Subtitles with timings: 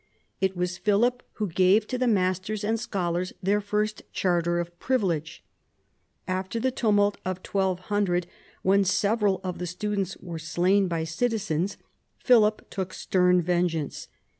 [0.39, 5.43] It was Philip who gave to the masters and scholars their first charter of privilege.
[6.27, 8.25] After the tumult of 1200,
[8.63, 11.77] when several of the students were slain by citizens,
[12.17, 14.07] Philip took stern vengeance.